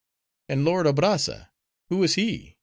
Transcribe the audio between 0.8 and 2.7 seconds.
Abrazza:—who is he?"